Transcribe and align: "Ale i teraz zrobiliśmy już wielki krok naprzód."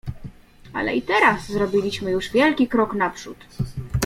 "Ale 0.73 0.95
i 0.95 1.01
teraz 1.01 1.47
zrobiliśmy 1.47 2.11
już 2.11 2.29
wielki 2.29 2.67
krok 2.67 2.93
naprzód." 2.93 3.37